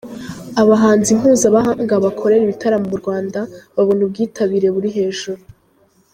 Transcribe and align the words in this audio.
Abahanzi 0.61 1.09
mpuzamahanga 1.19 1.93
bakorera 2.05 2.43
ibitaramo 2.45 2.85
mu 2.91 2.95
Rwanda 3.01 3.39
babano 3.75 4.01
ubwitabire 4.05 4.67
buri 4.75 4.89
hejuru. 4.97 5.41